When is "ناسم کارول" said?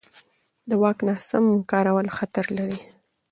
1.07-2.07